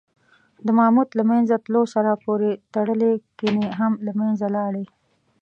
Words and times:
د 0.65 0.67
ماموت 0.77 1.09
له 1.19 1.23
منځه 1.31 1.55
تلو 1.65 1.81
سره 1.93 2.11
پورې 2.25 2.49
تړلي 2.73 3.13
کنې 3.39 3.67
هم 3.79 3.91
له 4.05 4.11
منځه 4.19 4.45
لاړې. 4.55 4.85